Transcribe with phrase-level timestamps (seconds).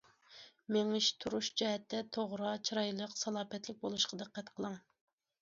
[0.77, 4.81] مېڭىش- تۇرۇش جەھەتتە توغرا، چىرايلىق ۋە سالاپەتلىك بولۇشقا دىققەت قىلىڭ.